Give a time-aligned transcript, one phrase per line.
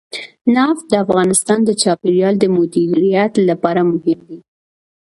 [0.55, 4.39] نفت د افغانستان د چاپیریال د مدیریت لپاره مهم دي.